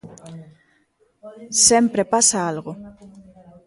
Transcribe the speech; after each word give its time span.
Sempre 1.67 2.01
pasa 2.13 2.37
algo. 2.51 2.71